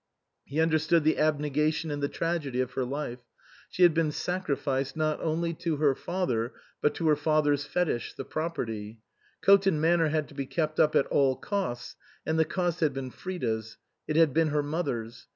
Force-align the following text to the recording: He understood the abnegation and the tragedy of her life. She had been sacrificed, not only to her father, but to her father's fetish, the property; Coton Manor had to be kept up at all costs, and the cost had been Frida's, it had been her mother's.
He 0.45 0.59
understood 0.59 1.03
the 1.03 1.19
abnegation 1.19 1.91
and 1.91 2.01
the 2.01 2.07
tragedy 2.09 2.59
of 2.59 2.71
her 2.71 2.83
life. 2.85 3.19
She 3.69 3.83
had 3.83 3.93
been 3.93 4.11
sacrificed, 4.11 4.97
not 4.97 5.21
only 5.21 5.53
to 5.53 5.75
her 5.75 5.93
father, 5.93 6.53
but 6.81 6.95
to 6.95 7.07
her 7.07 7.15
father's 7.15 7.65
fetish, 7.65 8.15
the 8.15 8.25
property; 8.25 8.99
Coton 9.43 9.79
Manor 9.79 10.07
had 10.09 10.27
to 10.29 10.33
be 10.33 10.47
kept 10.47 10.79
up 10.79 10.95
at 10.95 11.05
all 11.05 11.35
costs, 11.35 11.97
and 12.25 12.39
the 12.39 12.45
cost 12.45 12.79
had 12.79 12.95
been 12.95 13.11
Frida's, 13.11 13.77
it 14.07 14.15
had 14.15 14.33
been 14.33 14.47
her 14.47 14.63
mother's. 14.63 15.27